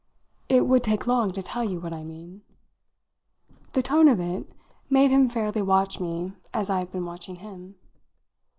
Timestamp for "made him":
4.89-5.29